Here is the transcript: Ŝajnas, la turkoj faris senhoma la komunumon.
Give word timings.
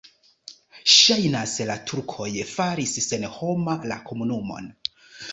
Ŝajnas, 0.93 1.51
la 1.69 1.75
turkoj 1.91 2.29
faris 2.51 2.93
senhoma 3.09 3.75
la 3.93 3.99
komunumon. 4.09 4.71